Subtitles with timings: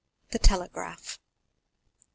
[0.31, 1.19] The Telegraph M.